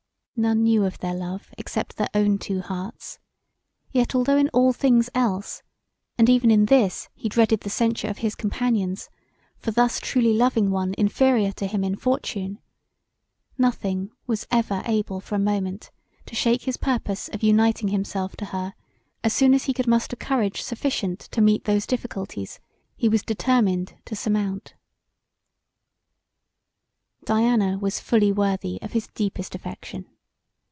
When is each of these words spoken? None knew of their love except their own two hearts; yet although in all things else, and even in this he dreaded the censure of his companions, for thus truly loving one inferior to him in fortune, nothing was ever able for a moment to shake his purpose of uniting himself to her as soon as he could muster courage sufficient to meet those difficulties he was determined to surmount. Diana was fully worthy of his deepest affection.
None 0.37 0.63
knew 0.63 0.85
of 0.85 0.97
their 0.97 1.13
love 1.13 1.53
except 1.59 1.97
their 1.97 2.09
own 2.15 2.39
two 2.39 2.61
hearts; 2.61 3.19
yet 3.91 4.15
although 4.15 4.37
in 4.37 4.49
all 4.49 4.73
things 4.73 5.07
else, 5.13 5.61
and 6.17 6.27
even 6.29 6.49
in 6.49 6.65
this 6.65 7.09
he 7.13 7.29
dreaded 7.29 7.59
the 7.61 7.69
censure 7.69 8.07
of 8.07 8.19
his 8.25 8.33
companions, 8.33 9.07
for 9.59 9.69
thus 9.69 9.99
truly 9.99 10.33
loving 10.33 10.71
one 10.71 10.95
inferior 10.97 11.51
to 11.51 11.67
him 11.67 11.83
in 11.83 11.95
fortune, 11.95 12.57
nothing 13.59 14.09
was 14.25 14.47
ever 14.49 14.81
able 14.87 15.21
for 15.21 15.35
a 15.35 15.37
moment 15.37 15.91
to 16.25 16.33
shake 16.33 16.63
his 16.63 16.75
purpose 16.75 17.27
of 17.29 17.43
uniting 17.43 17.89
himself 17.89 18.35
to 18.37 18.45
her 18.45 18.73
as 19.23 19.33
soon 19.33 19.53
as 19.53 19.65
he 19.65 19.73
could 19.75 19.85
muster 19.85 20.15
courage 20.15 20.63
sufficient 20.63 21.19
to 21.19 21.39
meet 21.39 21.65
those 21.65 21.85
difficulties 21.85 22.59
he 22.95 23.07
was 23.07 23.21
determined 23.21 23.93
to 24.05 24.15
surmount. 24.15 24.73
Diana 27.25 27.77
was 27.77 27.99
fully 27.99 28.31
worthy 28.31 28.81
of 28.81 28.93
his 28.93 29.07
deepest 29.13 29.53
affection. 29.53 30.07